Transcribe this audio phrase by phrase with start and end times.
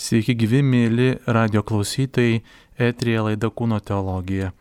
[0.00, 2.38] Sveiki gyvi, mėly radio klausytojai,
[2.80, 4.54] etrija laida Kūno teologija.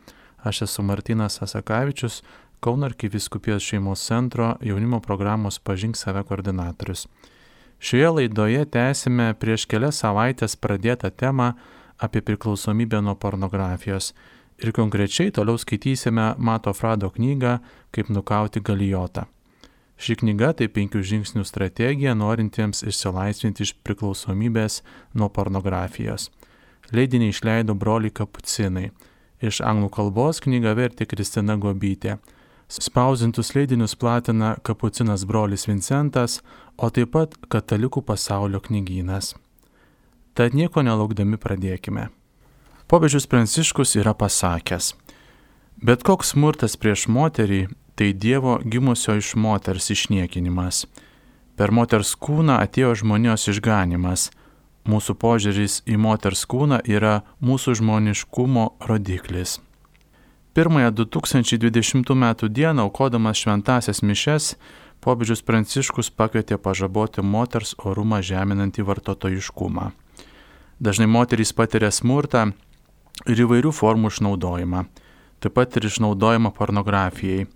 [0.44, 2.18] Aš esu Martinas Asakavičius,
[2.60, 7.06] Kauno arkiviskupijos šeimos centro jaunimo programos Pažink save koordinatorius.
[7.80, 11.54] Šioje laidoje tęsime prieš kelias savaitės pradėtą temą
[11.96, 14.12] apie priklausomybę nuo pornografijos
[14.60, 17.62] ir konkrečiai toliau skaitysime Mato Frado knygą
[17.96, 19.30] Kaip nukauti galijotą.
[20.00, 24.80] Ši knyga tai penkių žingsnių strategija norintiems išsilaisvinti iš priklausomybės
[25.12, 26.30] nuo pornografijos.
[26.96, 28.90] Leidinį išleido broliai kapucinai.
[29.44, 32.18] Iš anglų kalbos knygą vertė Kristina Gobytė.
[32.70, 36.40] Spausintus leidinius platina kapucinas brolis Vincentas,
[36.78, 39.34] o taip pat Katalikų pasaulio knygynas.
[40.38, 42.08] Tad nieko nelaukdami pradėkime.
[42.88, 44.94] Pobežius Pranciškus yra pasakęs,
[45.84, 47.68] bet koks smurtas prieš moterį
[48.00, 50.86] tai Dievo gimusio iš moters išniekinimas.
[51.60, 54.30] Per moters kūną atėjo žmonijos išganimas.
[54.88, 59.58] Mūsų požiūris į moters kūną yra mūsų žmoniškumo rodiklis.
[60.56, 62.24] Pirmąją 2020 m.
[62.48, 64.56] dieną, aukodamas šventasias mišes,
[65.04, 69.92] popiežius Pranciškus pakvietė pažaboti moters orumą žeminantį vartotojiškumą.
[70.80, 72.48] Dažnai moterys patiria smurtą
[73.28, 74.88] ir įvairių formų išnaudojimą,
[75.44, 77.50] taip pat ir išnaudojimą pornografijai.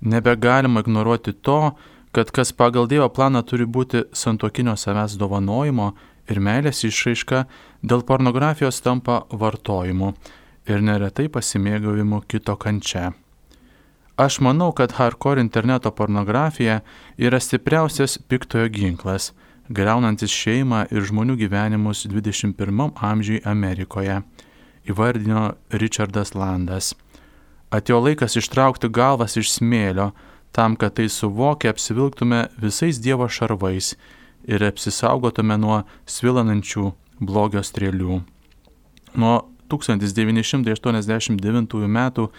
[0.00, 1.74] Nebegalima ignoruoti to,
[2.12, 5.92] kad kas pagal Dievo planą turi būti santokinio savęs dovanojimo
[6.30, 7.44] ir meilės išraiška,
[7.82, 10.12] dėl pornografijos tampa vartojimu
[10.68, 13.12] ir neretai pasimėgavimu kito kančia.
[14.18, 16.80] Aš manau, kad hardcore interneto pornografija
[17.16, 19.30] yra stipriausias piktojo ginklas,
[19.70, 24.22] greunantis šeimą ir žmonių gyvenimus 21 amžiui Amerikoje,
[24.90, 26.96] įvardino Richardas Landas.
[27.74, 30.12] Atėjo laikas ištraukti galvas iš smėlio,
[30.56, 33.96] tam, kad tai suvokę apsivilktume visais Dievo šarvais
[34.48, 38.22] ir apsisaugotume nuo svilanančių blogio strėlių.
[39.20, 39.34] Nuo
[39.68, 42.30] 1989 metų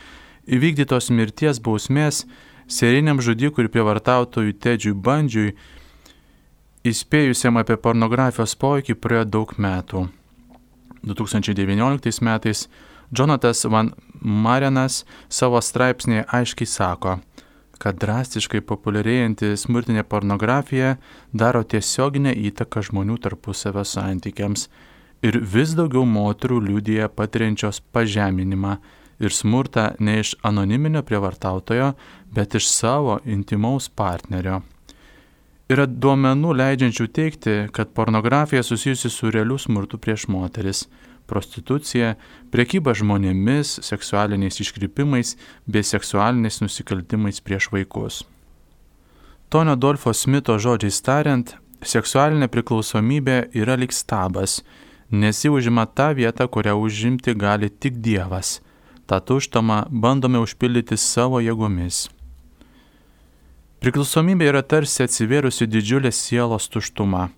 [0.49, 2.25] įvykdytos mirties bausmės
[2.69, 5.55] seriniam žudikui ir prievartautojui Tedžiui Bandžiui,
[6.89, 10.09] įspėjusiam apie pornografijos poveikį praėjo daug metų.
[11.05, 12.65] 2019 metais
[13.11, 17.15] Jonatas Van Marenas savo straipsnėje aiškiai sako,
[17.79, 20.97] kad drastiškai populiarėjanti smurtinė pornografija
[21.33, 24.67] daro tiesioginę įtaką žmonių tarpusavio santykiams
[25.25, 28.77] ir vis daugiau moterų liūdėja patiriančios pažeminimą
[29.19, 31.93] ir smurtą ne iš anoniminio prievartautojo,
[32.31, 34.61] bet iš savo intimaus partnerio.
[35.69, 40.87] Yra duomenų leidžiančių teikti, kad pornografija susijusi su realiu smurtu prieš moteris
[41.29, 42.15] prostitucija,
[42.49, 45.35] priekyba žmonėmis, seksualiniais iškrypimais
[45.69, 48.23] bei seksualiniais nusikaltimais prieš vaikus.
[49.49, 54.59] Tonio Dolfo Smito žodžiais tariant, seksualinė priklausomybė yra lik stabas,
[55.09, 58.59] nes ji užima tą vietą, kurią užimti gali tik Dievas.
[59.09, 62.07] Ta tuštama bandome užpildyti savo jėgomis.
[63.79, 67.29] Priklausomybė yra tarsi atsivėrusi didžiulė sielos tuštuma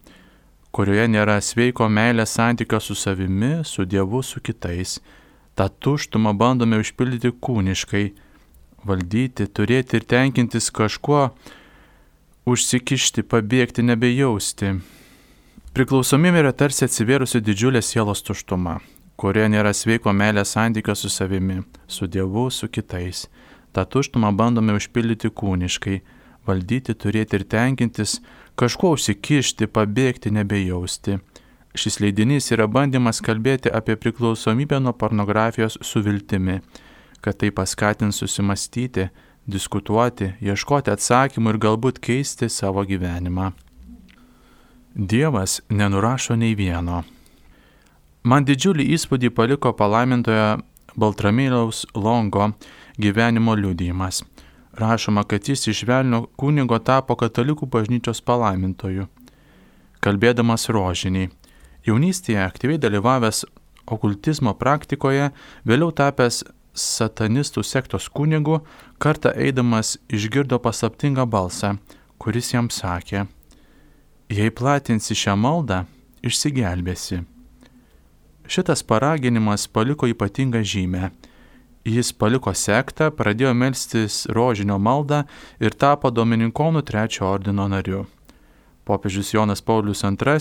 [0.72, 5.00] kurioje nėra sveiko meilės santykio su savimi, su Dievu, su kitais.
[5.56, 8.06] Ta tuštumą bandome užpildyti kūniškai,
[8.88, 11.28] valdyti, turėti ir tenkintis kažkuo,
[12.48, 14.78] užsikišti, pabėgti, nebejausti.
[15.76, 18.80] Priklausomybė yra tarsi atsivėrusi didžiulė sielos tuštuma,
[19.20, 23.28] kurioje nėra sveiko meilės santykio su savimi, su Dievu, su kitais.
[23.76, 26.00] Ta tuštumą bandome užpildyti kūniškai,
[26.48, 28.20] valdyti, turėti ir tenkintis,
[28.60, 31.20] kažkuo užsikišti, pabėgti, nebejausti.
[31.78, 36.60] Šis leidinys yra bandymas kalbėti apie priklausomybę nuo pornografijos su viltimi,
[37.24, 39.08] kad tai paskatins susimastyti,
[39.48, 43.52] diskutuoti, ieškoti atsakymų ir galbūt keisti savo gyvenimą.
[44.92, 47.06] Dievas nenurašo nei vieno.
[48.28, 50.60] Man didžiulį įspūdį paliko palaimintojo
[51.00, 52.52] Baltramėliaus Longo
[53.00, 54.20] gyvenimo liudijimas
[54.82, 59.08] rašoma, kad jis iš Velnio kunigo tapo katalikų bažnyčios palaimintoju.
[60.02, 61.30] Kalbėdamas rožiniai,
[61.86, 63.44] jaunystėje aktyviai dalyvavęs
[63.92, 65.30] okultizmo praktikoje,
[65.68, 68.62] vėliau tapęs satanistų sektos kunigu,
[69.02, 71.76] kartą eidamas išgirdo paslaptingą balsą,
[72.22, 73.26] kuris jam sakė,
[74.32, 75.84] jei platinsi šią maldą,
[76.24, 77.24] išsigelbėsi.
[78.52, 81.12] Šitas paraginimas paliko ypatingą žymę
[81.82, 85.26] Jis paliko sektą, pradėjo melstis rožinio maldą
[85.58, 88.06] ir tapo Dominikonų trečio ordino nariu.
[88.86, 90.38] Popiežius Jonas Paulius II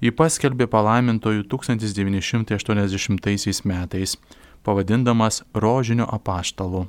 [0.00, 4.16] jį paskelbė palaimintojų 1980 metais,
[4.64, 6.88] pavadindamas rožinio apaštalu.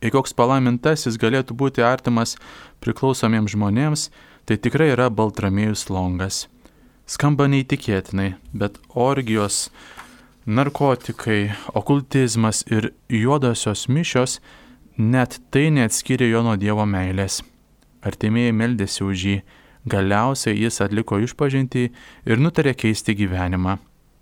[0.00, 2.36] Jei koks palaimintasis galėtų būti artimas
[2.80, 4.10] priklausomiems žmonėms,
[4.48, 6.48] tai tikrai yra Baltramėjus Longas.
[7.06, 9.70] Skamba neįtikėtinai, bet orgijos,
[10.46, 14.40] narkotikai, okultizmas ir juodosios mišios
[14.96, 17.40] net tai neatskiria jo nuo Dievo meilės.
[18.06, 19.36] Artimieji meldėsi už jį,
[19.90, 23.78] galiausiai jis atliko išpažinti ir nutarė keisti gyvenimą.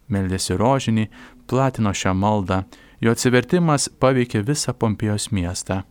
[0.09, 1.09] Meldėsi rožinį,
[1.49, 2.63] platino šią maldą,
[3.01, 5.83] jo atsivertimas paveikė visą Pompėjos miestą.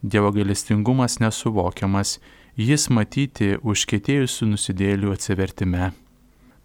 [0.00, 2.18] Dievo gailestingumas nesuvokiamas,
[2.56, 5.92] jis matyti užkėtėjusių nusidėlių atsivertime.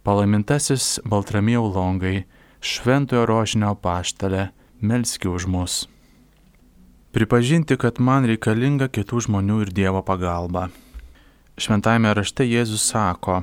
[0.04, 2.24] Palaimintasis Baltramėjau Longai,
[2.60, 5.88] šventojo rožinio paštalė, melski už mus.
[7.10, 10.68] Pripažinti, kad man reikalinga kitų žmonių ir Dievo pagalba.
[11.60, 13.42] Šventajame rašte Jėzus sako,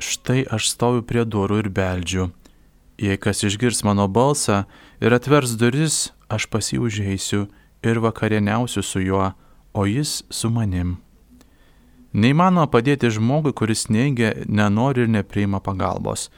[0.00, 2.30] štai aš stoviu prie durų ir beldžiu.
[2.98, 4.64] Jei kas išgirs mano balsą
[5.02, 7.48] ir atvers duris, aš pasiužėsiu
[7.84, 9.34] ir vakarieniausiu su juo,
[9.74, 10.96] o jis su manim.
[12.14, 16.30] Neįmanoma padėti žmogui, kuris neigia, nenori ir nepriima pagalbos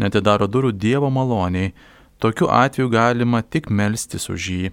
[0.00, 1.74] netidaro durų Dievo maloniai,
[2.18, 4.72] tokiu atveju galima tik melstis už jį.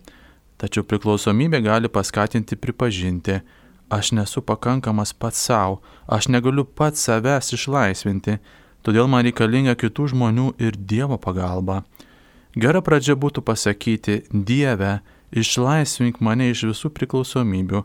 [0.57, 3.41] Tačiau priklausomybė gali paskatinti pripažinti,
[3.93, 8.39] aš nesu pakankamas pats savo, aš negaliu pats savęs išlaisvinti,
[8.81, 11.83] todėl man reikalinga kitų žmonių ir Dievo pagalba.
[12.57, 17.83] Gera pradžia būtų pasakyti, Dieve, išlaisvink mane iš visų priklausomybių,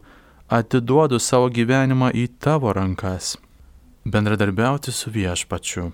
[0.49, 3.37] atiduodu savo gyvenimą į tavo rankas.
[4.05, 5.91] Bendradarbiauti su viešpačiu.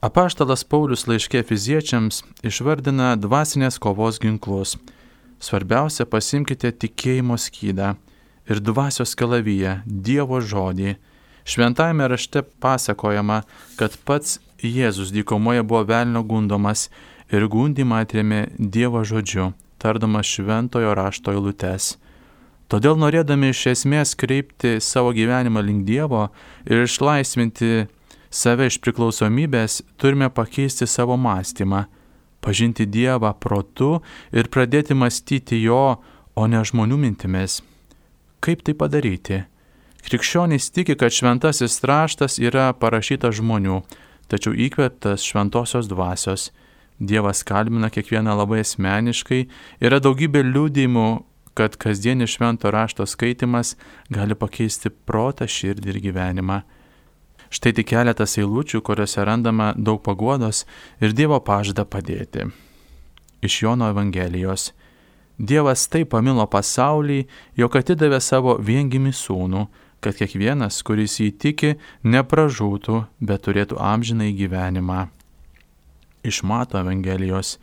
[0.00, 4.78] Apaštalas Paulius laiškė fiziečiams išvardina dvasinės kovos ginklus.
[5.44, 7.90] Svarbiausia pasimkite tikėjimo skydą
[8.48, 10.94] ir dvasios kalavyje Dievo žodį.
[11.44, 13.42] Šventajame rašte pasakojama,
[13.76, 16.88] kad pats Jėzus dykumoje buvo velnio gundomas
[17.28, 21.98] ir gundimą atrėmė Dievo žodžiu, tardamas šventojo rašto eilutes.
[22.72, 26.30] Todėl norėdami iš esmės kreipti savo gyvenimą link Dievo
[26.64, 27.90] ir išlaisvinti
[28.30, 31.84] save iš priklausomybės, turime pakeisti savo mąstymą,
[32.40, 34.00] pažinti Dievą protu
[34.32, 36.00] ir pradėti mąstyti Jo,
[36.34, 37.60] o ne žmonių mintimis.
[38.40, 39.42] Kaip tai padaryti?
[40.00, 43.82] Krikščionys tiki, kad šventasis raštas yra parašytas žmonių,
[44.32, 46.48] tačiau įkvėptas šventosios dvasios.
[47.00, 49.42] Dievas kalbina kiekvieną labai asmeniškai,
[49.84, 51.08] yra daugybė liūdėjimų,
[51.56, 53.74] kad kasdienis švento rašto skaitimas
[54.12, 56.60] gali pakeisti protą, širdį ir gyvenimą.
[57.50, 60.62] Štai tik keletas eilučių, kuriuose randama daug paguodos
[61.02, 62.46] ir Dievo pažadą padėti.
[63.42, 64.70] Iš Jono Evangelijos.
[65.40, 67.24] Dievas taip pamilo pasaulį,
[67.58, 69.64] jog atidavė savo viengimi sūnų,
[70.04, 71.74] kad kiekvienas, kuris jį tiki,
[72.04, 75.08] nepražūtų, bet turėtų amžinai gyvenimą.
[76.22, 77.56] Iš Mato Evangelijos.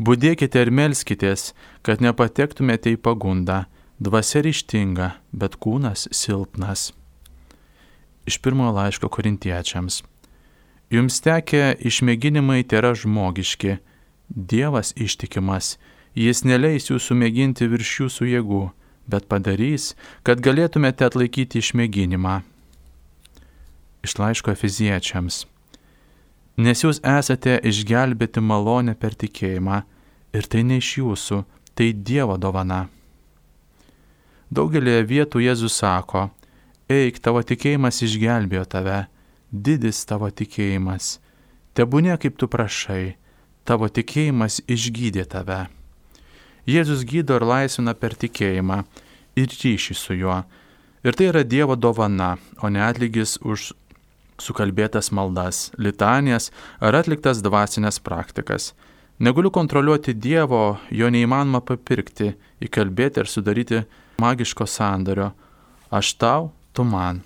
[0.00, 1.50] Būdėkite ir melskitės,
[1.84, 3.66] kad nepatektumėte į pagundą,
[4.00, 6.92] dvasia ryštinga, bet kūnas silpnas
[8.26, 10.02] iš pirmojo laiško korintiečiams.
[10.90, 13.78] Jums tekę išmėginimai yra žmogiški,
[14.26, 15.76] Dievas ištikimas,
[16.16, 18.62] Jis neleis jūsų mėginti virš jūsų jėgų,
[19.04, 19.90] bet padarys,
[20.24, 22.38] kad galėtumėte atlaikyti išmėginimą.
[24.00, 25.42] Iš laiško Efiziečiams.
[26.56, 29.82] Nes jūs esate išgelbėti malonę per tikėjimą
[30.32, 31.42] ir tai ne iš jūsų,
[31.76, 32.86] tai Dievo dovana.
[34.48, 36.30] Daugelėje vietų Jėzus sako,
[36.92, 39.06] eik, tavo tikėjimas išgelbėjo tave,
[39.50, 41.16] didis tavo tikėjimas,
[41.74, 43.16] tebūnė kaip tu prašai,
[43.66, 45.66] tavo tikėjimas išgydė tave.
[46.66, 48.82] Jėzus gydo ir laisvina per tikėjimą
[49.38, 50.40] ir ryšį su juo.
[51.06, 53.70] Ir tai yra Dievo dovana, o ne atlygis už
[54.42, 56.50] sukalbėtas maldas, litanijas
[56.82, 58.72] ar atliktas dvasinės praktikas.
[59.22, 63.84] Negaliu kontroliuoti Dievo, jo neįmanoma papirkti, įkalbėti ir sudaryti
[64.20, 65.30] magiško sandario.
[65.94, 67.22] Aš tau, tu man.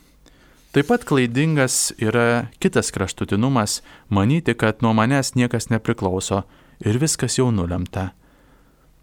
[0.70, 3.82] Taip pat klaidingas yra kitas kraštutinumas-
[4.16, 6.42] manyti, kad nuo manęs niekas nepriklauso
[6.80, 8.10] ir viskas jau nulemta.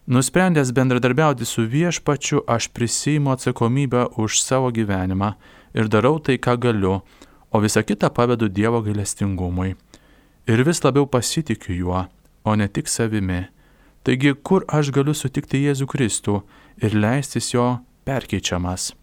[0.07, 5.33] Nusprendęs bendradarbiauti su viešpačiu, aš prisijimu atsakomybę už savo gyvenimą
[5.73, 7.01] ir darau tai, ką galiu,
[7.51, 9.75] o visą kitą pavedu Dievo gailestingumui.
[10.47, 12.07] Ir vis labiau pasitikiu juo,
[12.45, 13.47] o ne tik savimi.
[14.03, 16.41] Taigi, kur aš galiu sutikti Jėzų Kristų
[16.81, 18.93] ir leistis jo perkeičiamas?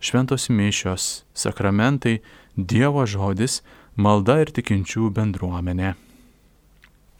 [0.00, 2.18] Šventos mišios, sakramentai,
[2.58, 3.60] Dievo žodis,
[3.94, 5.92] malda ir tikinčių bendruomenė.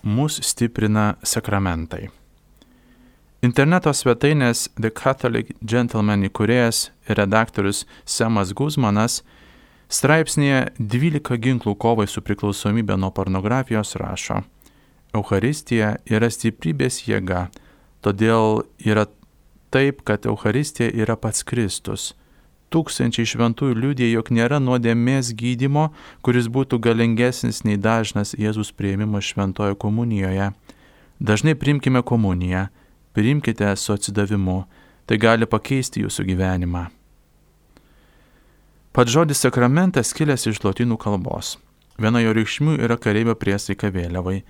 [0.02, 2.08] Mūsų stiprina sakramentai.
[3.42, 9.20] Interneto svetainės The Catholic Gentleman įkūrėjas ir redaktorius Semas Guzmanas
[9.86, 14.42] straipsnėje 12 ginklų kovai su priklausomybė nuo pornografijos rašo.
[15.14, 17.46] Euharistija yra stiprybės jėga,
[18.02, 19.06] todėl yra
[19.70, 22.12] taip, kad Euharistija yra pats Kristus
[22.74, 25.88] tūkstančiai šventųjų liūdė, jog nėra nuodėmės gydimo,
[26.24, 30.50] kuris būtų galingesnis nei dažnas Jėzus prieimimas šventojo komunijoje.
[31.18, 32.68] Dažnai primkime komuniją,
[33.16, 34.60] priimkite su atsidavimu,
[35.08, 36.84] tai gali pakeisti jūsų gyvenimą.
[38.92, 41.56] Pats žodis sakramentas kilęs iš lotynų kalbos.
[41.98, 44.42] Viena jo reikšmių yra kareivio priesaika vėliavai.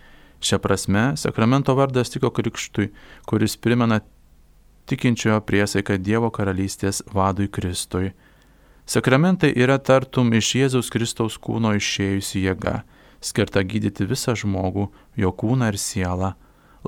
[0.45, 2.91] Šia prasme, sakramento vardas tiko krikštui,
[3.27, 3.99] kuris primena
[4.89, 8.13] tikinčiojo priesaiką Dievo karalystės vadui Kristui.
[8.89, 12.83] Sakramentai yra tartum iš Jėzaus Kristaus kūno išėjusi jėga,
[13.21, 14.89] skirta gydyti visą žmogų,
[15.21, 16.33] jo kūną ir sielą.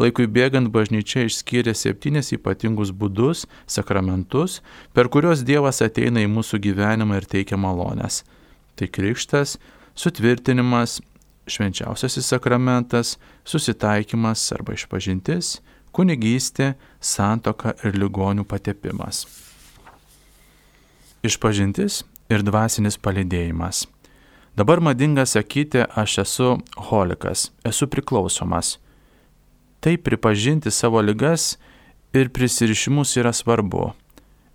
[0.01, 4.61] Laikui bėgant bažnyčia išskyrė septynis ypatingus būdus, sakramentus,
[4.95, 8.23] per kuriuos Dievas ateina į mūsų gyvenimą ir teikia malonės.
[8.79, 9.59] Tai krikštas,
[9.99, 11.01] sutvirtinimas,
[11.51, 15.59] švenčiausiasis sakramentas, susitaikymas arba išpažintis,
[15.93, 19.27] kunigystė, santoka ir ligonių patepimas.
[21.27, 23.87] Išpažintis ir dvasinis palidėjimas.
[24.57, 26.49] Dabar madinga sakyti, aš esu
[26.91, 28.79] holikas, esu priklausomas.
[29.81, 31.55] Tai pripažinti savo ligas
[32.13, 33.93] ir prisirišimus yra svarbu.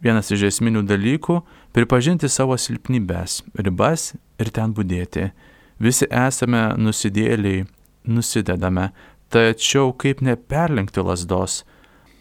[0.04, 1.42] Vienas iš esminių dalykų-
[1.74, 5.32] pripažinti savo silpnybės, ribas ir ten būdėti.
[5.80, 7.66] Visi esame nusidėliai,
[8.06, 8.92] nusidedame,
[9.30, 11.64] Tačiau kaip neperlenkti lasdos?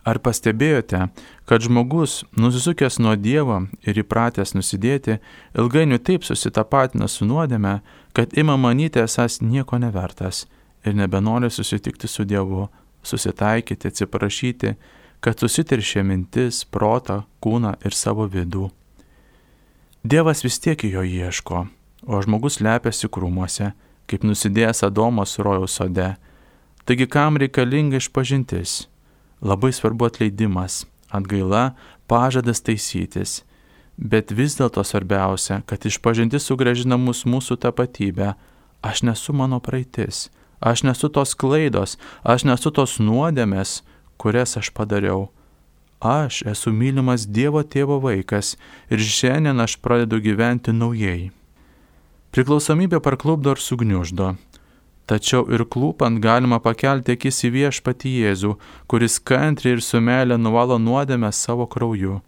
[0.05, 1.07] Ar pastebėjote,
[1.49, 5.17] kad žmogus, nusisukęs nuo Dievo ir įpratęs nusidėti,
[5.57, 7.79] ilgainiui taip susitapatina su nuodėme,
[8.13, 10.45] kad ima manyti esas nieko nevertas
[10.85, 12.69] ir nebenori susitikti su Dievu,
[13.05, 14.75] susitaikyti, atsiprašyti,
[15.25, 18.69] kad susiteršė mintis, protą, kūną ir savo vidų.
[20.05, 21.65] Dievas vis tiek jo ieško,
[22.05, 23.71] o žmogus lepiasi krūmuose,
[24.05, 26.11] kaip nusidėjęs Adomas rojaus sode
[26.85, 28.87] Taigi kam reikalinga išpažintis?
[29.41, 31.75] Labai svarbu atleidimas, atgaila,
[32.07, 33.43] pažadas taisytis.
[33.97, 38.35] Bet vis dėlto svarbiausia, kad išpažintis sugražina mus mūsų tapatybę.
[38.85, 40.29] Aš nesu mano praeitis,
[40.61, 43.81] aš nesu tos klaidos, aš nesu tos nuodėmės,
[44.21, 45.31] kurias aš padariau.
[46.05, 48.59] Aš esu mylimas Dievo tėvo vaikas
[48.93, 51.31] ir šiandien aš pradedu gyventi naujai.
[52.35, 54.35] Priklausomybė parklubdo ir sugniuždo,
[55.05, 58.55] Tačiau ir klūpant galima pakelti akis į viešpatį Jėzų,
[58.89, 62.23] kuris kantriai ir su meilė nuvalo nuodėmę savo krauju.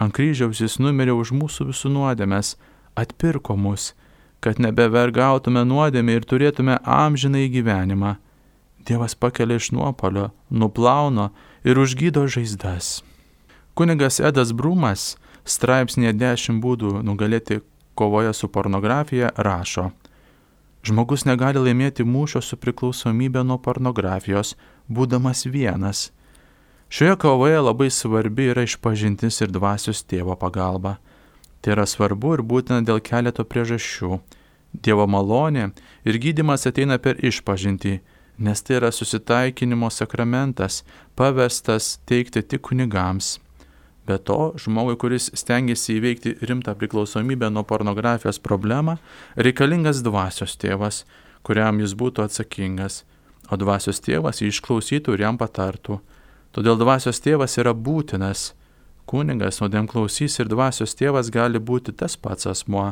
[0.00, 2.56] Ant kryžiaus jis numirė už mūsų visų nuodėmės,
[2.98, 3.92] atpirko mus,
[4.42, 8.16] kad nebevergautume nuodėmę ir turėtume amžiną į gyvenimą.
[8.88, 11.30] Dievas pakelia iš nuopolio, nuplauno
[11.62, 13.04] ir užgydo žaizdas.
[13.78, 15.14] Kunigas Edas Brumas
[15.46, 17.60] straipsnėje 10 būdų nugalėti
[17.94, 19.90] kovoje su pornografija rašo.
[20.86, 24.54] Žmogus negali laimėti mūšio su priklausomybė nuo pornografijos,
[24.88, 26.08] būdamas vienas.
[26.90, 30.96] Šioje kovoje labai svarbi yra išpažintis ir dvasios tėvo pagalba.
[31.60, 34.18] Tai yra svarbu ir būtina dėl keleto priežasčių.
[34.72, 35.68] Dievo malonė
[36.08, 38.00] ir gydimas ateina per išpažinti,
[38.38, 40.80] nes tai yra susitaikinimo sakramentas,
[41.14, 43.36] pavestas teikti tik kunigams.
[44.10, 48.96] Be to, žmogui, kuris stengiasi įveikti rimtą priklausomybę nuo pornografijos problemą,
[49.38, 51.04] reikalingas dvasios tėvas,
[51.46, 53.04] kuriam jis būtų atsakingas,
[53.54, 56.00] o dvasios tėvas jį išklausytų ir jam patartų.
[56.50, 58.48] Todėl dvasios tėvas yra būtinas.
[59.06, 62.88] Kunigas, nuodėmklausys ir dvasios tėvas gali būti tas pats asmuo,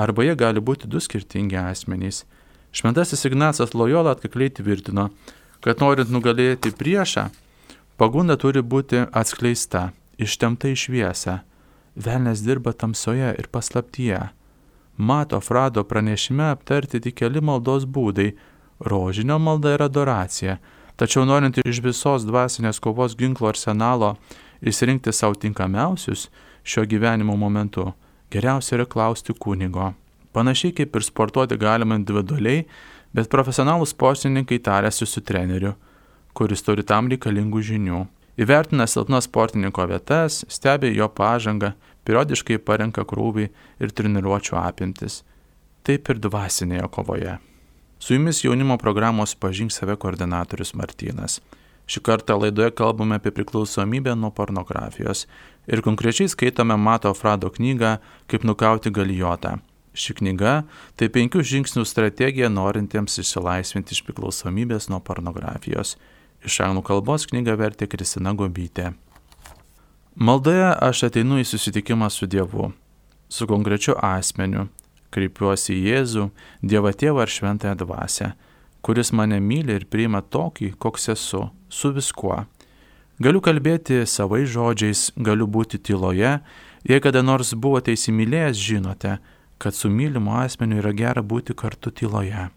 [0.00, 2.22] arba jie gali būti du skirtingi asmenys.
[2.72, 5.10] Šventasis Ignacas Lojola atkakliai tvirtino,
[5.60, 7.26] kad norint nugalėti priešą,
[8.00, 11.40] pagunda turi būti atskleista ištemta į šviesą.
[11.94, 14.20] Velnes dirba tamsoje ir paslaptyje.
[14.96, 18.32] Mato Frado pranešime aptarti tik keli maldos būdai.
[18.80, 20.58] Rožinio malda ir adoracija.
[20.96, 24.14] Tačiau norint iš visos dvasinės kovos ginklo arsenalo
[24.62, 26.28] išsirinkti savo tinkamiausius
[26.64, 27.92] šio gyvenimo momentu,
[28.30, 29.92] geriausia yra klausti kunigo.
[30.32, 32.64] Panašiai kaip ir sportuoti galima individualiai,
[33.14, 35.74] bet profesionalūs sportininkai tarėsi su treneriu,
[36.34, 38.00] kuris turi tam reikalingų žinių.
[38.34, 43.48] Įvertina silpnas sportininko vietas, stebi jo pažangą, periodiškai parenka krūvį
[43.78, 45.22] ir treniruočio apimtis.
[45.86, 47.36] Taip ir dvasinėje kovoje.
[48.02, 51.38] Su jumis jaunimo programos Pažink save koordinatorius Martynas.
[51.86, 55.26] Šį kartą laidoje kalbame apie priklausomybę nuo pornografijos
[55.68, 59.58] ir konkrečiai skaitome Mato Frado knygą Kaip nukauti galijotą.
[59.94, 60.64] Ši knyga
[60.98, 65.94] tai penkių žingsnių strategija norintiems išsilaisvinti iš priklausomybės nuo pornografijos.
[66.44, 68.92] Iš anglų kalbos knygą vertė Kristina Gobytė.
[70.14, 72.70] Maldoje aš ateinu į susitikimą su Dievu,
[73.28, 74.68] su konkrečiu asmeniu,
[75.14, 76.28] kreipiuosi į Jėzų,
[76.62, 78.34] Dievą Tėvą ar Šventąją Dvasę,
[78.84, 82.44] kuris mane myli ir priima tokį, koks esu, su viskuo.
[83.22, 86.38] Galiu kalbėti savais žodžiais, galiu būti tyloje
[86.84, 89.14] Jei kada nors buvote įsimylėjęs, žinote,
[89.56, 92.50] kad su mylimu asmeniu yra gera būti kartu tyloje.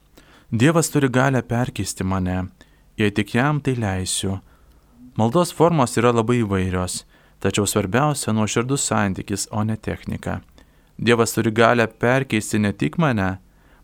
[0.52, 2.50] Dievas turi galę perkeisti mane,
[2.98, 4.40] jei tik jam tai leisiu.
[5.18, 7.04] Maldos formos yra labai įvairios,
[7.42, 10.42] tačiau svarbiausia nuoširdus santykis, o ne technika.
[10.98, 13.38] Dievas turi galę perkeisti ne tik mane,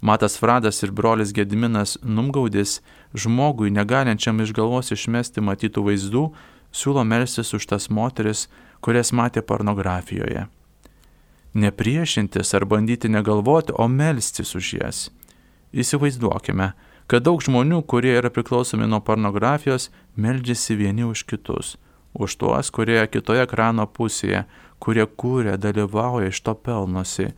[0.03, 2.81] Matas Fradas ir brolis Gediminas Numgaudis
[3.15, 6.23] žmogui negalinčiam iš galvos išmesti matytų vaizdų
[6.75, 8.49] siūlo melsis už tas moteris,
[8.83, 10.49] kurias matė pornografijoje.
[11.53, 14.99] Nepriešintis ar bandyti negalvoti, o melstis už jas.
[15.71, 16.73] Įsivaizduokime,
[17.13, 21.77] kad daug žmonių, kurie yra priklausomi nuo pornografijos, meldžiasi vieni už kitus,
[22.17, 24.43] už tuos, kurie kitoje ekrano pusėje,
[24.81, 27.29] kurie kūrė, dalyvauja, iš to pelnosi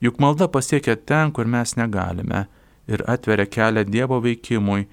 [0.00, 2.46] Juk malda pasiekia ten, kur mes negalime
[2.88, 4.86] ir atveria kelią Dievo veikimui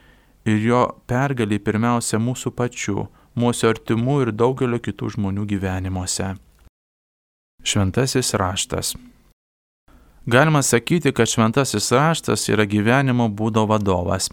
[0.45, 3.05] ir jo pergalį pirmiausia mūsų pačių,
[3.39, 6.33] mūsų artimų ir daugelio kitų žmonių gyvenimuose.
[7.63, 8.95] Šventasis raštas.
[10.27, 14.27] Galima sakyti, kad šventasis raštas yra gyvenimo būdo vadovas,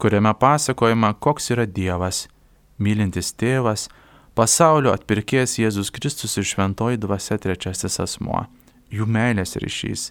[0.00, 2.22] kuriame pasakojama, koks yra Dievas,
[2.80, 3.90] mylintis tėvas,
[4.32, 8.46] pasaulio atpirkės Jėzus Kristus ir šventoji dvasia trečiasis asmuo
[8.94, 10.08] jų meilės ryšys.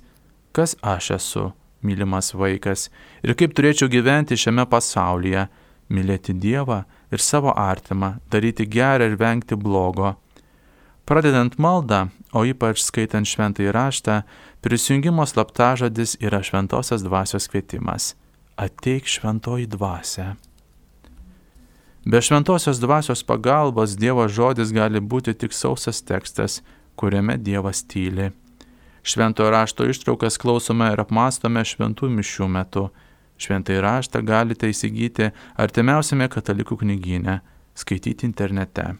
[0.53, 1.49] Kas aš esu,
[1.81, 2.89] mylimas vaikas,
[3.25, 5.47] ir kaip turėčiau gyventi šiame pasaulyje,
[5.93, 10.13] mylėti Dievą ir savo artimą, daryti gerą ir vengti blogo.
[11.09, 14.21] Pradedant maldą, o ypač skaitant šventąjį raštą,
[14.63, 18.15] prisijungimo slaptažodis yra šventosios dvasios kvietimas.
[18.55, 20.35] Ateik šventoji dvasia.
[22.05, 26.61] Be šventosios dvasios pagalbos Dievo žodis gali būti tik sausas tekstas,
[26.95, 28.29] kuriame Dievas tyli.
[29.03, 32.85] Šventojo rašto ištraukas klausome ir apmastome šventų mišių metu.
[33.37, 37.41] Šventai raštą galite įsigyti artimiausiame katalikų knygyne,
[37.75, 38.93] skaityti internete.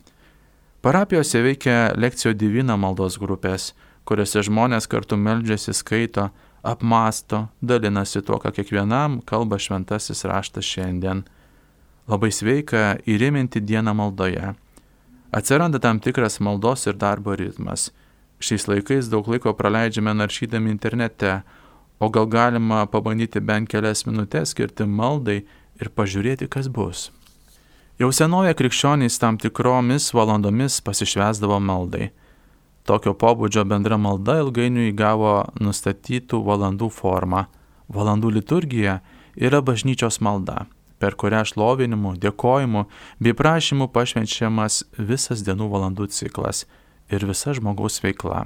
[0.81, 3.71] Parapijose veikia lekcijo divina maldos grupės,
[4.07, 6.29] kuriuose žmonės kartu meldžiasi, skaito,
[6.63, 11.23] apmasto, dalinasi tuo, ką kiekvienam kalba šventasis raštas šiandien.
[12.07, 14.53] Labai sveika įrėminti dieną maldoje.
[15.33, 17.89] Atsiranda tam tikras maldos ir darbo ritmas
[18.43, 21.41] Šiais laikais daug laiko praleidžiame naršydami internete,
[21.99, 25.37] o gal galima pabandyti bent kelias minutės skirti maldai
[25.79, 27.05] ir pažiūrėti, kas bus.
[28.01, 32.09] Jau senoje krikščionys tam tikromis valandomis pasišvesdavo maldai.
[32.83, 37.45] Tokio pobūdžio bendra malda ilgainiui įgavo nustatytų valandų formą.
[37.93, 38.97] Valandų liturgija
[39.39, 40.65] yra bažnyčios malda,
[40.99, 42.83] per kurią šlovinimu, dėkojimu
[43.23, 46.65] bei prašymu pašvenčiamas visas dienų valandų ciklas
[47.11, 48.45] ir visa žmogaus veikla.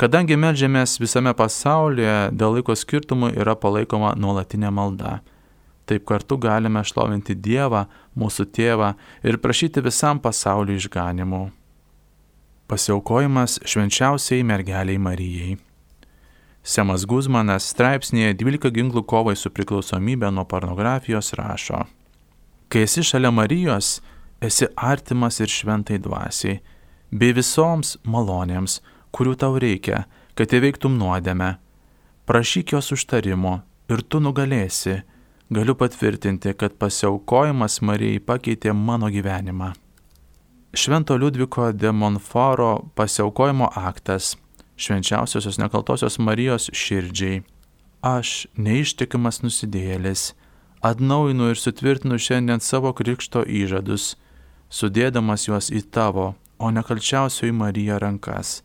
[0.00, 5.18] Kadangi melžiamės visame pasaulyje, dėl laiko skirtumų yra palaikoma nuolatinė malda.
[5.90, 8.94] Taip kartu galime šlovinti Dievą, mūsų tėvą
[9.26, 11.48] ir prašyti visam pasauliu išganimų.
[12.70, 15.56] Pasiaukojimas švenčiausiai mergeliai Marijai.
[16.62, 21.80] Semas Guzmanas straipsnėje 12 ginklų kovai su priklausomybė nuo pornografijos rašo.
[22.70, 23.88] Kai esi šalia Marijos,
[24.38, 26.60] esi artimas ir šventai dvasiai
[27.10, 28.78] bei visoms malonėms,
[29.10, 30.04] kurių tau reikia,
[30.38, 31.56] kad įveiktum nuodėmę.
[32.22, 33.58] Prašyk jos užtarimo
[33.90, 35.00] ir tu nugalėsi.
[35.50, 39.74] Galiu patvirtinti, kad pasiaukojimas Marijai pakeitė mano gyvenimą.
[40.72, 44.36] Švento Liudviko de Monforo pasiaukojimo aktas
[44.76, 47.42] švenčiausiosios nekaltosios Marijos širdžiai.
[48.00, 50.30] Aš, neištikimas nusidėlis,
[50.80, 54.14] atnaujinu ir sutvirtinu šiandien savo krikšto įžadus,
[54.70, 58.62] sudėdamas juos į tavo o nekalčiausioji Marija rankas.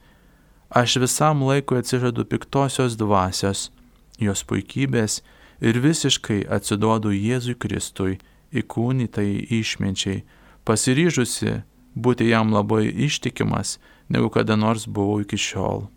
[0.69, 3.71] Aš visam laikui atsižadu piktosios dvasios,
[4.19, 5.21] jos puikybės
[5.59, 8.19] ir visiškai atsiduodu Jėzui Kristui,
[8.53, 10.23] įkūnytai išminčiai,
[10.67, 11.63] pasiryžusi
[11.95, 13.77] būti jam labai ištikimas,
[14.10, 15.88] negu kada nors buvau iki šiol.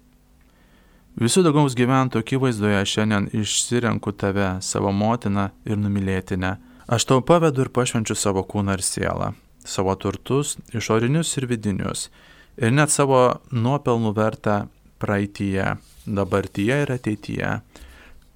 [1.18, 6.54] Visų daugaus gyventojų akivaizdoje šiandien išsirenku tave, savo motiną ir numylėtinę.
[6.88, 9.34] Aš tau pavedu ir pašvenčiu savo kūną ir sielą
[9.68, 12.08] savo turtus, išorinius ir vidinius,
[12.56, 14.56] ir net savo nuopelnų vertą
[15.02, 17.52] praeitie, dabartyje ir ateityje.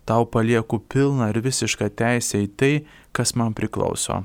[0.07, 2.73] Tau palieku pilną ir visišką teisę į tai,
[3.15, 4.23] kas man priklauso.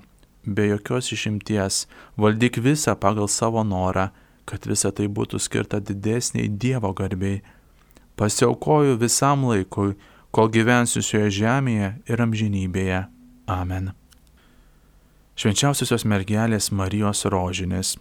[0.48, 1.86] Be jokios išimties,
[2.18, 4.10] valdyk visą pagal savo norą,
[4.48, 7.44] kad visa tai būtų skirta didesniai Dievo garbiai.
[8.16, 9.94] Pasiaukoju visam laikui,
[10.32, 13.06] kol gyvensiu šioje žemėje ir amžinybėje.
[13.48, 13.94] Amen
[15.38, 17.94] švenčiausiosios mergelės Marijos rožinis.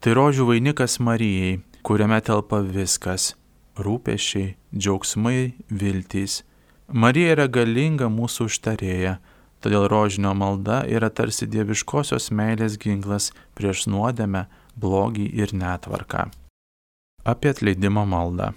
[0.00, 3.34] Tai rožių vainikas Marijai, kuriame telpa viskas-
[3.84, 6.42] rūpešiai, džiaugsmai, viltys.
[6.88, 9.18] Marija yra galinga mūsų užtarėja,
[9.64, 14.46] todėl rožinio malda yra tarsi dieviškosios meilės ginklas prieš nuodėmę,
[14.80, 16.30] blogį ir netvarką.
[17.24, 18.52] Apie atleidimo maldą.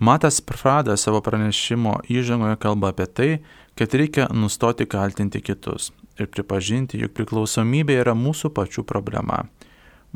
[0.00, 3.30] Matas Pradas savo pranešimo įžangoje kalba apie tai,
[3.76, 9.44] kad reikia nustoti kaltinti kitus ir pripažinti, jog priklausomybė yra mūsų pačių problema.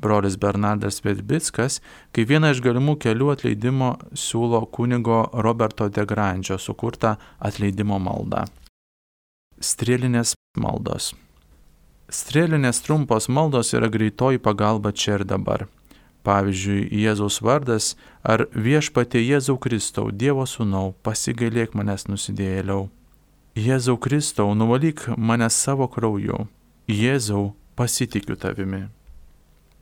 [0.00, 1.78] Brolis Bernardas Vedbickas,
[2.16, 8.44] kaip vieną iš galimų kelių atleidimo, siūlo kunigo Roberto de Grandžio sukurtą atleidimo maldą.
[9.64, 11.14] Strėlinės maldos.
[12.12, 15.64] Strėlinės trumpos maldos yra greitoji pagalba čia ir dabar.
[16.24, 22.90] Pavyzdžiui, Jėzaus vardas ar viešpatė Jėzau Kristau, Dievo sūnau, pasigailėk manęs nusidėjėliau.
[23.56, 26.44] Jėzau Kristau, nuvalyk mane savo krauju.
[26.88, 28.88] Jėzau, pasitikiu tavimi.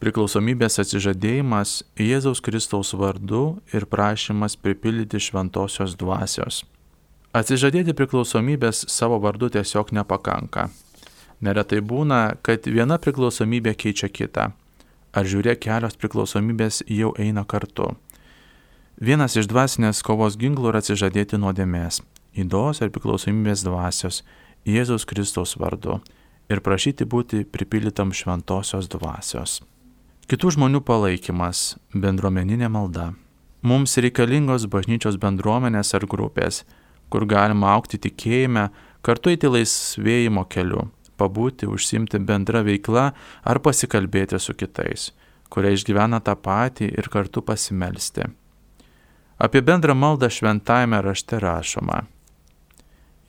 [0.03, 6.63] Priklausomybės atsižadėjimas Jėzaus Kristaus vardu ir prašymas pripildyti šventosios dvasios.
[7.33, 10.69] Atsižadėti priklausomybės savo vardu tiesiog nepakanka.
[11.43, 14.53] Neretai būna, kad viena priklausomybė keičia kitą
[15.13, 17.93] ar žiūrėk kelios priklausomybės jau eina kartu.
[19.03, 22.01] Vienas iš dvasinės kovos ginklų yra atsižadėti nuodėmės,
[22.39, 24.23] įdos ar priklausomybės dvasios
[24.69, 25.99] Jėzaus Kristaus vardu
[26.53, 29.61] ir prašyti būti pripildytam šventosios dvasios.
[30.31, 33.11] Kitų žmonių palaikymas, bendruomeninė malda.
[33.63, 36.63] Mums reikalingos bažnyčios bendruomenės ar grupės,
[37.13, 38.71] kur galima aukti tikėjime,
[39.05, 40.89] kartu eiti laisvėjimo keliu
[41.23, 43.11] pabūti, užsimti bendrą veiklą
[43.45, 45.11] ar pasikalbėti su kitais,
[45.53, 48.27] kurie išgyvena tą patį ir kartu pasimelsti.
[49.43, 52.05] Apie bendrą maldą šventajame rašte rašoma.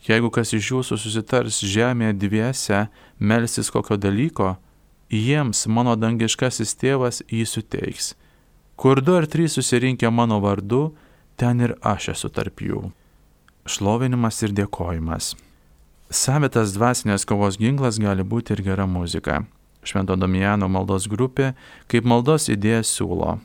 [0.04, 2.82] Jeigu kas iš jūsų susitars žemėje dviese
[3.19, 4.56] melsis kokio dalyko,
[5.10, 8.13] jiems mano dangiškasis tėvas jį suteiks.
[8.76, 10.91] Kur du ar trys susirinkę mano vardu,
[11.39, 12.89] ten ir aš esu tarp jų.
[13.63, 15.38] Šlovinimas ir dėkojimas.
[16.12, 19.45] Savitas dvasinės kovos ginklas gali būti ir gera muzika.
[19.88, 21.54] Švento Damijano maldos grupė
[21.88, 23.38] kaip maldos idėja siūlo.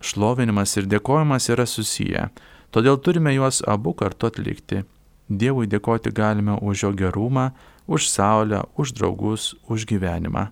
[0.00, 2.30] Šlovinimas ir dėkojimas yra susiję,
[2.72, 4.80] todėl turime juos abu kartu atlikti.
[5.28, 7.50] Dievui dėkoti galime už jo gerumą,
[7.86, 10.48] už saulę, už draugus, už gyvenimą.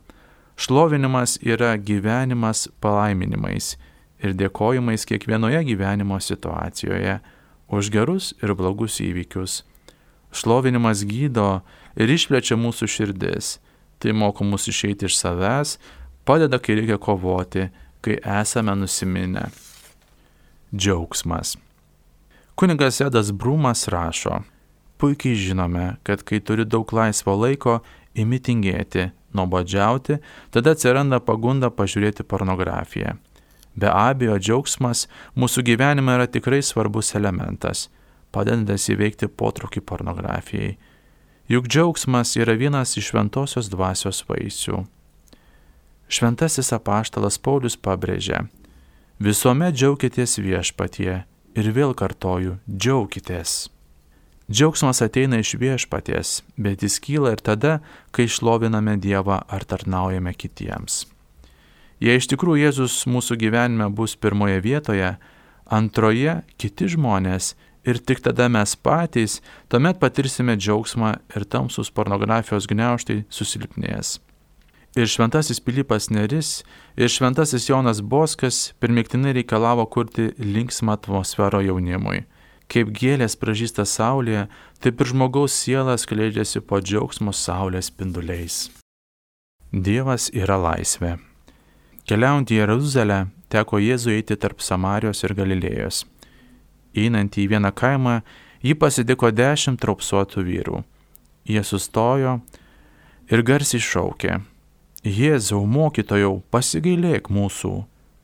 [0.60, 3.78] Šlovinimas yra gyvenimas palaiminimais
[4.20, 7.18] ir dėkojimais kiekvienoje gyvenimo situacijoje
[7.68, 9.62] už gerus ir blogus įvykius
[10.32, 11.62] Šlovinimas gydo
[11.96, 13.56] ir išplečia mūsų širdis.
[13.98, 15.78] Tai moko mus išeiti iš savęs,
[16.28, 17.68] padeda, kai reikia kovoti,
[18.04, 19.48] kai esame nusiminę.
[20.70, 21.56] Džiaugsmas.
[22.58, 24.42] Kunigas Edas Brumas rašo,
[24.98, 27.80] puikiai žinome, kad kai turi daug laisvo laiko,
[28.14, 30.18] imi tingėti, nuobodžiauti,
[30.54, 33.16] tada atsiranda pagunda pažiūrėti pornografiją.
[33.78, 35.06] Be abejo, džiaugsmas
[35.38, 37.86] mūsų gyvenime yra tikrai svarbus elementas
[38.34, 40.76] padedantis įveikti potraukį pornografijai.
[41.48, 44.84] Juk džiaugsmas yra vienas iš šventosios dvasios vaisių.
[46.08, 48.46] Šventasis apaštalas Paulius pabrėžia,
[49.20, 51.24] visuomet džiaukitės viešpatie
[51.58, 53.68] ir vėl kartoju, džiaukitės.
[54.48, 57.78] Džiaugsmas ateina iš viešpaties, bet jis kyla ir tada,
[58.16, 61.04] kai šloviname Dievą ar tarnaujame kitiems.
[61.98, 65.16] Jei iš tikrųjų Jėzus mūsų gyvenime bus pirmoje vietoje,
[65.66, 67.56] antroje kiti žmonės
[67.88, 74.18] ir tik tada mes patys, tuomet patirsime džiaugsmą ir tamsus pornografijos gniauštai susilpnės.
[74.96, 76.62] Ir šventasis Pilypas Neris,
[76.96, 82.24] ir šventasis Jonas Boskas pirmiktinai reikalavo kurti linksmą atmosferą jaunimui.
[82.68, 84.48] Kaip gėlės pražįsta saulėje,
[84.82, 88.68] taip ir žmogaus siela skleidžiasi po džiaugsmo saulės spinduliais.
[89.72, 91.16] Dievas yra laisvė.
[92.08, 93.16] Keliaujant į Jeruzalę,
[93.52, 96.06] teko Jėzui eiti tarp Samarijos ir Galilėjos.
[96.96, 98.22] Einant į vieną kaimą,
[98.64, 100.80] jį pasidiko dešimt traupsuotų vyrų.
[101.44, 102.38] Jie sustojo
[103.28, 104.38] ir garsiai šaukė.
[105.04, 107.74] Jėzau, mokytojau, pasigailėk mūsų.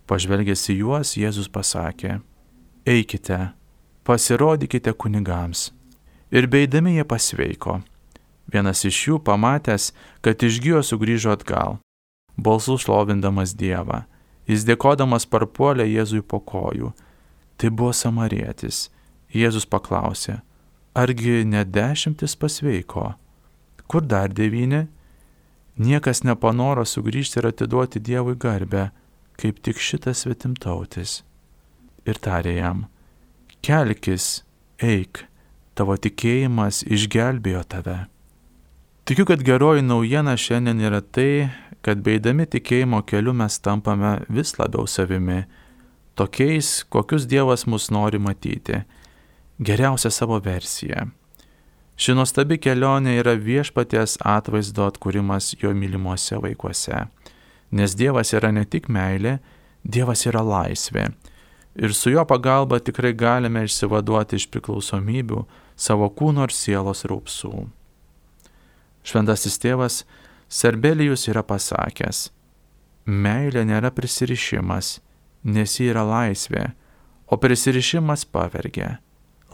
[0.08, 2.22] Pažvelgęs į juos, Jėzus pasakė.
[2.88, 3.52] Eikite,
[4.08, 5.74] pasirodykite kunigams.
[6.32, 7.82] Ir beidami jie pasveiko.
[8.48, 9.92] Vienas iš jų pamatęs,
[10.24, 11.83] kad išgyjo sugrįžo atgal,
[12.36, 14.04] balsų šlovindamas Dievą.
[14.48, 16.92] Jis dėkodamas parpuolė Jėzui po kojų
[17.56, 18.88] Tai buvo samarietis.
[19.34, 20.40] Jėzus paklausė,
[20.94, 23.14] argi ne dešimtis pasveiko?
[23.90, 24.84] Kur dar devyni?
[25.78, 28.88] Niekas nepanoro sugrįžti ir atiduoti Dievui garbę,
[29.38, 31.22] kaip tik šitas svetimtautis.
[32.06, 32.84] Ir tarė jam,
[33.64, 34.44] kelkis,
[34.78, 35.24] eik,
[35.74, 37.98] tavo tikėjimas išgelbėjo tave.
[39.04, 41.50] Tikiu, kad geroji naujiena šiandien yra tai,
[41.84, 45.44] kad beidami tikėjimo keliu mes tampame vis labiau savimi
[46.16, 48.80] tokiais, kokius Dievas mus nori matyti,
[49.60, 51.10] geriausią savo versiją.
[51.94, 57.04] Ši nuostabi kelionė yra viešpaties atvaizdo atkūrimas jo mylimuose vaikuose,
[57.70, 59.38] nes Dievas yra ne tik meilė,
[59.84, 61.12] Dievas yra laisvė.
[61.74, 65.40] ir su jo pagalba tikrai galime išsivaduoti iš priklausomybių
[65.76, 67.66] savo kūno ir sielos raupsų.
[69.04, 70.04] Šventasis tėvas
[70.54, 72.28] Serbelijus yra pasakęs,
[73.10, 75.00] meilė nėra prisirišimas,
[75.42, 76.68] nes ji yra laisvė,
[77.26, 78.98] o prisirišimas pavergia.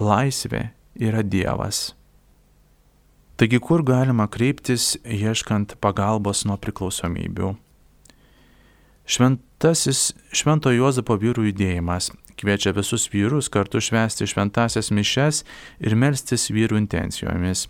[0.00, 1.94] Laisvė yra Dievas.
[3.40, 7.54] Taigi kur galima kreiptis ieškant pagalbos nuo priklausomybių?
[9.08, 12.10] Šventasis Švento Juozapo vyrų judėjimas
[12.40, 15.42] kviečia visus vyrus kartu švęsti šventasias mišes
[15.80, 17.66] ir melstis vyrų intencijomis.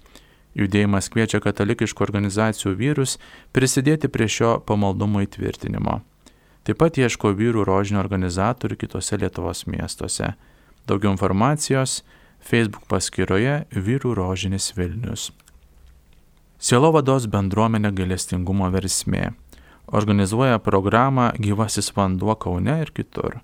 [0.58, 3.18] Judėjimas kviečia katalikiškų organizacijų vyrus
[3.54, 6.00] prisidėti prie šio pamaldumo įtvirtinimo.
[6.66, 10.34] Taip pat ieško vyrų rožinio organizatorių kitose Lietuvos miestuose.
[10.90, 12.00] Daugiau informacijos
[12.40, 15.30] Facebook paskyroje Vyrų rožinis Vilnius.
[16.60, 19.30] Sielovados bendruomenė galestingumo versmė
[19.90, 23.40] organizuoja programą Gyvasis vanduo Kaune ir kitur.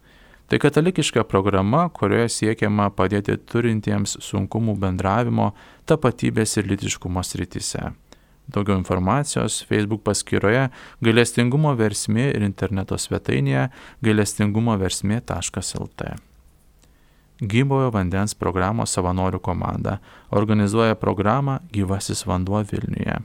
[0.47, 5.49] Tai katalikiška programa, kurioje siekiama padėti turintiems sunkumų bendravimo,
[5.91, 7.89] tapatybės ir litiškumo srityse.
[8.47, 10.69] Daugiau informacijos Facebook paskyroje
[11.03, 13.65] gailestingumo versmė ir interneto svetainėje
[14.07, 16.13] gailestingumoversmė.lt.
[17.43, 19.99] Gyvojo vandens programos savanorių komanda
[20.31, 23.19] organizuoja programą Gyvasis vanduo Vilniuje.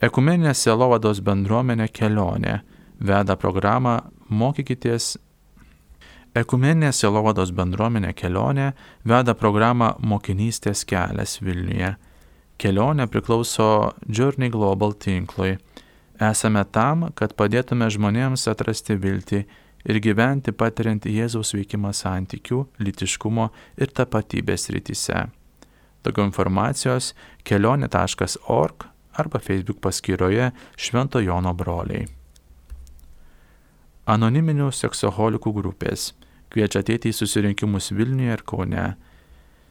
[0.00, 2.62] Ekumeninė Selovados bendruomenė kelionė
[2.98, 5.16] veda programą Mokykitės.
[6.36, 8.66] Ekumeninė Selovados bendruomenė kelionė
[9.08, 11.94] veda programą Mokinystės kelias Vilniuje.
[12.60, 15.54] Kelionė priklauso Journey Global tinklui.
[16.20, 19.40] Esame tam, kad padėtume žmonėms atrasti viltį
[19.88, 23.48] ir gyventi patiriant Jėzaus veikimą santykių, litiškumo
[23.80, 25.24] ir tapatybės rytise.
[26.04, 27.14] Daugiau informacijos
[27.48, 32.04] kelionė.org arba Facebook paskyroje Švento Jono broliai.
[34.06, 36.10] Anoniminių seksoholikų grupės
[36.52, 38.86] kviečia ateiti į susirinkimus Vilniuje ir Kaune.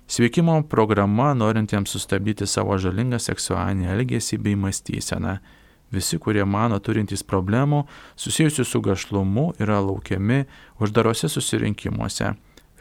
[0.08, 5.40] Sveikimo programa norintiems sustabdyti savo žalingą seksualinį elgesį bei mąstyseną.
[5.94, 7.86] Visi, kurie mano turintys problemų
[8.20, 10.44] susijusių su gašlumu, yra laukiami
[10.82, 12.34] uždarose susirinkimuose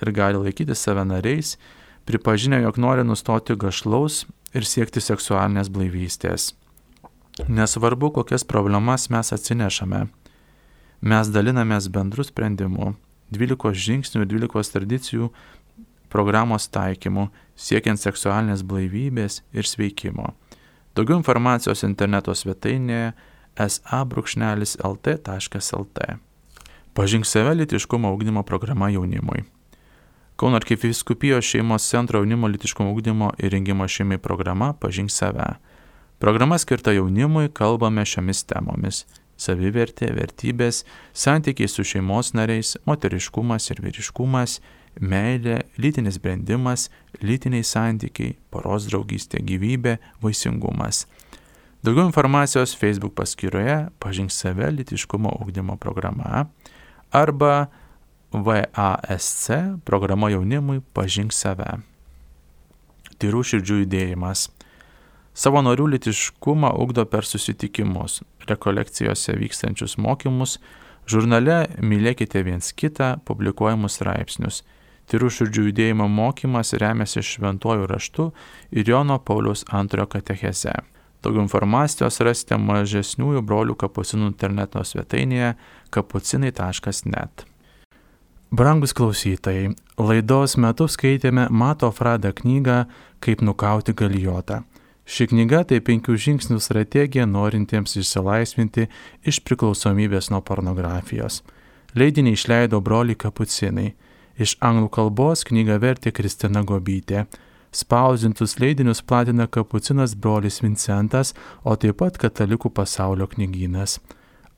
[0.03, 1.57] ir gali laikyti save nariais,
[2.05, 6.53] pripažinę, jog nori nustoti gašlaus ir siekti seksualinės blaivystės.
[7.49, 10.05] Nesvarbu, kokias problemas mes atsinešame,
[11.03, 12.93] mes dalinamės bendrų sprendimų,
[13.35, 15.31] 12 žingsnių ir 12 tradicijų
[16.15, 20.35] programos taikymu, siekiant seksualinės blaivybės ir sveikimo.
[20.95, 23.13] Daugiau informacijos interneto svetainėje
[23.59, 24.79] sa.lt.lt.
[26.95, 29.43] Pažink save litiškumo augdymo programa jaunimui.
[30.37, 35.57] Kauno arkiviskupijos šeimos centro jaunimo litiškumo ūkdymo ir rengimo šeimai programa Pažink save.
[36.19, 39.07] Programa skirta jaunimui, kalbame šiomis temomis-
[39.41, 44.61] savivertė, vertybės, santykiai su šeimos nariais, moteriškumas ir vyriškumas,
[45.01, 46.89] meilė, lytinis brendimas,
[47.23, 51.05] lytiniai santykiai, poros draugystė, gyvybė, vaisingumas.
[51.85, 56.47] Daugiau informacijos Facebook paskyroje Pažink save litiškumo ugdymo programa
[57.13, 57.67] arba
[58.33, 59.51] VASC
[59.85, 61.83] programa jaunimui Pažink save.
[63.21, 64.49] Tyrų širdžių judėjimas.
[65.35, 70.59] Savo norių litiškumą ugdo per susitikimus, rekolekcijose vykstančius mokymus,
[71.07, 74.63] žurnale Mylėkite viens kitą, publikuojamus straipsnius.
[75.11, 78.31] Tyrų širdžių judėjimo mokymas remiasi šventuoju raštu
[78.73, 80.73] ir Jono Paulius antrojo katecheze.
[81.25, 85.55] Daugiau informacijos rasite mažesniųjų brolių kapucinų interneto svetainėje
[85.93, 87.45] kapucinai.net.
[88.55, 92.85] Brangus klausytojai, laidos metu skaitėme Mato Frada knygą
[93.25, 94.61] Kaip nukauti galijotą.
[95.05, 98.87] Ši knyga tai penkių žingsnių strategija norintiems išsilaisvinti
[99.29, 101.43] iš priklausomybės nuo pornografijos.
[101.95, 103.93] Leidinį išleido broliai kapucinai.
[104.41, 107.27] Iš anglų kalbos knygą vertė Kristina Gobytė.
[107.75, 113.99] Spausdintus leidinius platina kapucinas brolis Vincentas, o taip pat Katalikų pasaulio knygynas.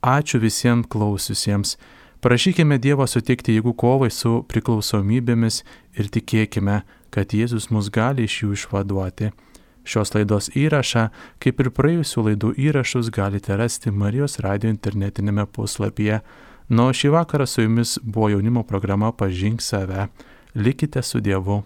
[0.05, 1.75] Ačiū visiems klausiusiems.
[2.21, 5.63] Prašykime Dievo suteikti jėgų kovai su priklausomybėmis
[5.99, 9.33] ir tikėkime, kad Jėzus mus gali iš jų išvaduoti.
[9.87, 11.07] Šios laidos įrašą,
[11.43, 16.21] kaip ir praėjusių laidų įrašus, galite rasti Marijos radio internetinėme puslapyje.
[16.75, 20.09] Nuo šį vakarą su jumis buvo jaunimo programa Pažink save.
[20.59, 21.63] Likite su Dievu.